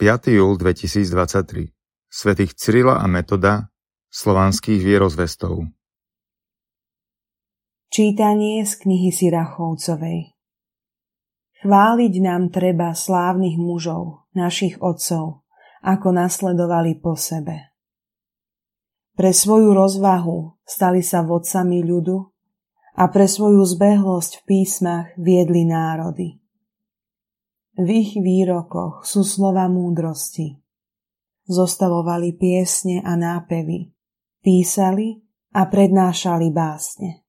5. 0.00 0.32
júl 0.32 0.56
2023 0.56 1.68
Svetých 2.08 2.56
Cyrila 2.56 3.04
a 3.04 3.06
Metoda 3.06 3.68
slovanských 4.08 4.80
vierozvestov 4.80 5.68
Čítanie 7.92 8.64
z 8.64 8.72
knihy 8.80 9.12
Sirachovcovej 9.12 10.32
Chváliť 11.60 12.14
nám 12.24 12.48
treba 12.48 12.96
slávnych 12.96 13.60
mužov, 13.60 14.26
našich 14.32 14.80
otcov, 14.80 15.44
ako 15.84 16.08
nasledovali 16.10 16.96
po 16.96 17.12
sebe. 17.12 17.76
Pre 19.12 19.30
svoju 19.30 19.76
rozvahu 19.76 20.56
stali 20.64 21.04
sa 21.04 21.20
vodcami 21.20 21.84
ľudu 21.84 22.16
a 22.96 23.04
pre 23.12 23.28
svoju 23.28 23.60
zbehlosť 23.60 24.40
v 24.40 24.42
písmach 24.48 25.12
viedli 25.20 25.68
národy. 25.68 26.41
V 27.72 27.88
ich 27.88 28.20
výrokoch 28.20 29.00
sú 29.00 29.24
slova 29.24 29.64
múdrosti. 29.64 30.60
Zostavovali 31.48 32.36
piesne 32.36 33.00
a 33.00 33.16
nápevy, 33.16 33.88
písali 34.44 35.16
a 35.56 35.64
prednášali 35.64 36.52
básne. 36.52 37.24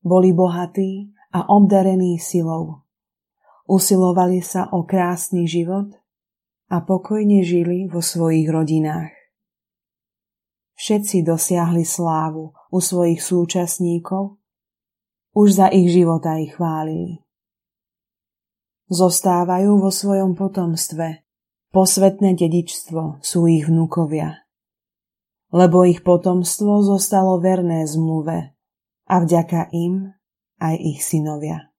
Boli 0.00 0.32
bohatí 0.32 1.12
a 1.36 1.44
obdarení 1.52 2.16
silou. 2.16 2.88
Usilovali 3.68 4.40
sa 4.40 4.72
o 4.72 4.88
krásny 4.88 5.44
život 5.44 5.92
a 6.72 6.80
pokojne 6.80 7.44
žili 7.44 7.84
vo 7.84 8.00
svojich 8.00 8.48
rodinách. 8.48 9.12
Všetci 10.80 11.20
dosiahli 11.20 11.84
slávu 11.84 12.56
u 12.72 12.78
svojich 12.80 13.20
súčasníkov, 13.20 14.40
už 15.36 15.48
za 15.52 15.68
ich 15.68 15.92
života 15.92 16.40
ich 16.40 16.56
chválili 16.56 17.23
zostávajú 18.88 19.80
vo 19.80 19.88
svojom 19.88 20.36
potomstve. 20.36 21.24
Posvetné 21.74 22.38
dedičstvo 22.38 23.18
sú 23.18 23.50
ich 23.50 23.66
vnúkovia. 23.66 24.46
Lebo 25.54 25.86
ich 25.86 26.02
potomstvo 26.02 26.82
zostalo 26.82 27.38
verné 27.38 27.86
zmluve 27.86 28.54
a 29.06 29.14
vďaka 29.22 29.70
im 29.74 30.14
aj 30.58 30.74
ich 30.78 31.00
synovia. 31.02 31.70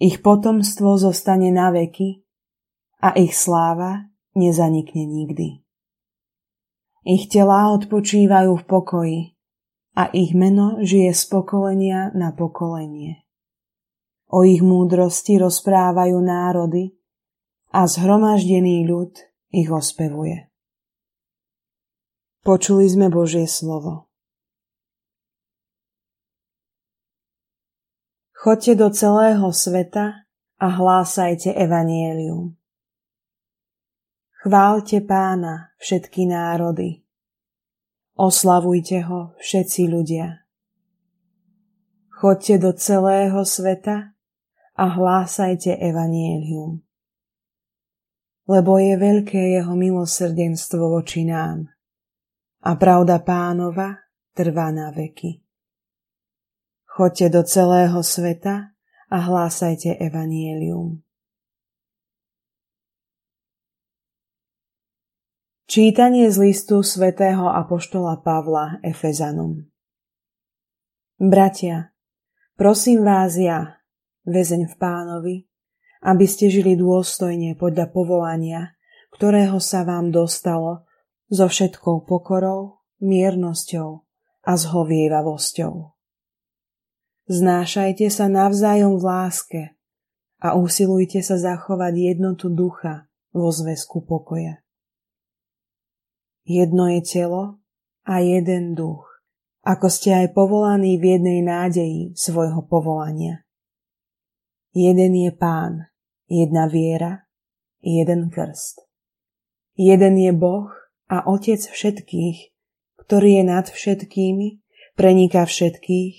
Ich 0.00 0.20
potomstvo 0.20 1.00
zostane 1.00 1.48
na 1.48 1.72
veky 1.72 2.24
a 3.00 3.16
ich 3.16 3.32
sláva 3.32 4.10
nezanikne 4.36 5.04
nikdy. 5.06 5.64
Ich 7.04 7.28
telá 7.28 7.72
odpočívajú 7.76 8.52
v 8.56 8.64
pokoji 8.64 9.20
a 9.94 10.08
ich 10.10 10.32
meno 10.32 10.80
žije 10.80 11.12
z 11.12 11.22
pokolenia 11.28 12.10
na 12.16 12.32
pokolenie. 12.32 13.23
O 14.34 14.42
ich 14.42 14.66
múdrosti 14.66 15.38
rozprávajú 15.38 16.18
národy 16.18 16.90
a 17.70 17.86
zhromaždený 17.86 18.82
ľud 18.82 19.14
ich 19.54 19.70
ospevuje. 19.70 20.50
Počuli 22.42 22.90
sme 22.90 23.14
Božie 23.14 23.46
slovo. 23.46 24.10
Chodte 28.34 28.74
do 28.74 28.90
celého 28.90 29.54
sveta 29.54 30.26
a 30.58 30.66
hlásajte 30.66 31.54
evanielium. 31.54 32.58
Chválte 34.42 34.98
pána 35.06 35.70
všetky 35.78 36.26
národy. 36.26 37.06
Oslavujte 38.18 38.98
ho 39.06 39.38
všetci 39.38 39.82
ľudia. 39.86 40.42
Chodte 42.10 42.58
do 42.58 42.74
celého 42.74 43.40
sveta 43.46 44.13
a 44.74 44.84
hlásajte 44.84 45.78
evanielium. 45.78 46.82
Lebo 48.44 48.76
je 48.76 48.94
veľké 48.98 49.56
jeho 49.56 49.72
milosrdenstvo 49.72 51.00
voči 51.00 51.24
nám 51.24 51.72
a 52.60 52.76
pravda 52.76 53.22
pánova 53.24 54.04
trvá 54.36 54.68
na 54.74 54.92
veky. 54.92 55.40
Chodte 56.84 57.26
do 57.32 57.42
celého 57.42 58.02
sveta 58.04 58.74
a 59.10 59.16
hlásajte 59.16 59.96
evanielium. 59.96 61.00
Čítanie 65.64 66.30
z 66.30 66.36
listu 66.38 66.84
svätého 66.84 67.50
Apoštola 67.50 68.20
Pavla 68.22 68.78
Efezanum 68.84 69.66
Bratia, 71.18 71.90
prosím 72.54 73.02
vás 73.02 73.34
ja, 73.34 73.73
väzeň 74.24 74.72
v 74.72 74.74
pánovi, 74.76 75.36
aby 76.04 76.26
ste 76.28 76.52
žili 76.52 76.76
dôstojne 76.76 77.56
podľa 77.56 77.88
povolania, 77.92 78.76
ktorého 79.16 79.56
sa 79.62 79.86
vám 79.86 80.12
dostalo 80.12 80.84
so 81.32 81.48
všetkou 81.48 82.04
pokorou, 82.04 82.84
miernosťou 83.00 84.04
a 84.44 84.52
zhovievavosťou. 84.52 85.74
Znášajte 87.24 88.12
sa 88.12 88.28
navzájom 88.28 89.00
v 89.00 89.04
láske 89.04 89.62
a 90.44 90.52
usilujte 90.60 91.24
sa 91.24 91.40
zachovať 91.40 92.12
jednotu 92.12 92.52
ducha 92.52 93.08
vo 93.32 93.48
zväzku 93.48 94.04
pokoja. 94.04 94.60
Jedno 96.44 96.92
je 96.92 97.00
telo 97.00 97.64
a 98.04 98.20
jeden 98.20 98.76
duch, 98.76 99.08
ako 99.64 99.88
ste 99.88 100.12
aj 100.12 100.36
povolaní 100.36 101.00
v 101.00 101.16
jednej 101.16 101.40
nádeji 101.40 102.12
svojho 102.12 102.60
povolania. 102.68 103.43
Jeden 104.74 105.14
je 105.14 105.30
pán, 105.30 105.86
jedna 106.26 106.66
viera, 106.66 107.30
jeden 107.78 108.26
krst. 108.26 108.82
Jeden 109.78 110.18
je 110.18 110.34
Boh 110.34 110.66
a 111.06 111.30
Otec 111.30 111.62
všetkých, 111.62 112.50
ktorý 112.98 113.38
je 113.38 113.44
nad 113.46 113.66
všetkými, 113.70 114.66
preniká 114.98 115.46
všetkých 115.46 116.16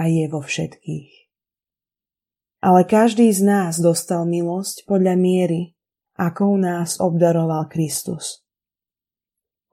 a 0.00 0.08
je 0.08 0.24
vo 0.32 0.40
všetkých. 0.40 1.12
Ale 2.64 2.88
každý 2.88 3.28
z 3.36 3.44
nás 3.44 3.76
dostal 3.76 4.24
milosť 4.24 4.88
podľa 4.88 5.20
miery, 5.20 5.76
akou 6.16 6.56
nás 6.56 6.96
obdaroval 7.00 7.68
Kristus. 7.68 8.44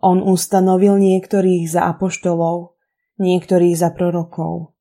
On 0.03 0.19
ustanovil 0.19 0.99
niektorých 0.99 1.63
za 1.67 1.87
apoštolov, 1.95 2.75
niektorých 3.23 3.75
za 3.75 3.95
prorokov, 3.95 4.75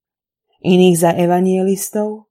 iných 0.66 0.96
za 0.98 1.10
evangelistov, 1.14 2.26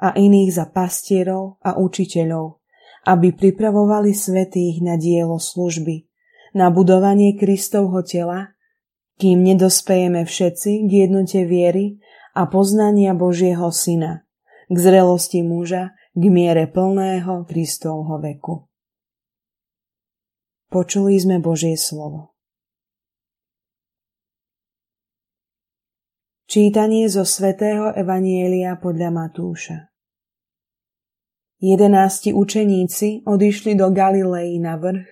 a 0.00 0.16
iných 0.16 0.50
za 0.50 0.64
pastierov 0.72 1.60
a 1.60 1.76
učiteľov, 1.76 2.64
aby 3.04 3.36
pripravovali 3.36 4.16
svetých 4.16 4.80
na 4.80 4.96
dielo 4.96 5.36
služby, 5.36 6.08
na 6.56 6.72
budovanie 6.72 7.36
Kristovho 7.36 8.00
tela, 8.00 8.56
kým 9.20 9.44
nedospejeme 9.44 10.24
všetci 10.24 10.88
k 10.88 10.90
jednote 11.06 11.44
viery 11.44 12.00
a 12.32 12.48
poznania 12.48 13.12
Božieho 13.12 13.68
Syna, 13.68 14.24
k 14.72 14.76
zrelosti 14.80 15.44
muža, 15.44 15.92
k 16.16 16.22
miere 16.32 16.66
plného 16.66 17.44
Kristovho 17.44 18.18
veku. 18.18 18.66
Počuli 20.70 21.18
sme 21.20 21.42
Božie 21.42 21.76
slovo. 21.76 22.34
Čítanie 26.50 27.06
zo 27.06 27.22
svätého 27.22 27.94
Evanielia 27.94 28.74
podľa 28.74 29.10
Matúša. 29.14 29.89
Jedenácti 31.60 32.32
učeníci 32.32 33.28
odišli 33.28 33.76
do 33.76 33.92
Galilei 33.92 34.56
na 34.56 34.80
vrch, 34.80 35.04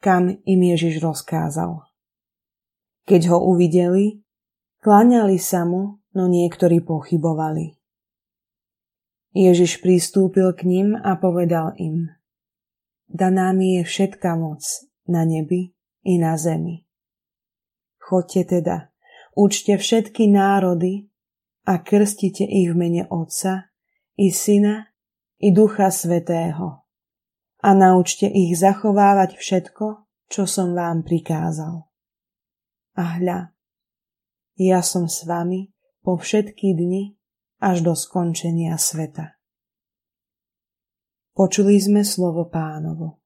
kam 0.00 0.32
im 0.32 0.60
Ježiš 0.72 1.04
rozkázal. 1.04 1.84
Keď 3.04 3.28
ho 3.28 3.38
uvideli, 3.52 4.24
kláňali 4.80 5.36
sa 5.36 5.68
mu, 5.68 6.00
no 6.16 6.24
niektorí 6.24 6.80
pochybovali. 6.80 7.76
Ježiš 9.36 9.84
pristúpil 9.84 10.56
k 10.56 10.64
ním 10.64 10.88
a 10.96 11.20
povedal 11.20 11.76
im, 11.76 12.08
Daná 13.04 13.52
mi 13.52 13.76
je 13.76 13.84
všetka 13.84 14.40
moc 14.40 14.64
na 15.04 15.28
nebi 15.28 15.76
i 16.08 16.16
na 16.16 16.40
zemi. 16.40 16.88
Chodte 18.00 18.48
teda, 18.48 18.88
učte 19.36 19.76
všetky 19.76 20.32
národy 20.32 21.12
a 21.68 21.76
krstite 21.84 22.48
ich 22.48 22.72
v 22.72 22.76
mene 22.76 23.02
Otca 23.12 23.68
i 24.16 24.32
Syna 24.32 24.93
i 25.40 25.50
Ducha 25.50 25.90
Svetého 25.90 26.84
a 27.64 27.68
naučte 27.72 28.28
ich 28.28 28.60
zachovávať 28.60 29.40
všetko, 29.40 30.04
čo 30.28 30.44
som 30.44 30.76
vám 30.76 31.00
prikázal. 31.00 31.88
A 32.94 33.02
hľa, 33.18 33.56
ja 34.60 34.84
som 34.84 35.08
s 35.08 35.24
vami 35.24 35.72
po 36.04 36.20
všetky 36.20 36.76
dni 36.76 37.16
až 37.64 37.80
do 37.80 37.96
skončenia 37.96 38.76
sveta. 38.76 39.40
Počuli 41.34 41.80
sme 41.80 42.06
slovo 42.06 42.46
pánovo. 42.46 43.23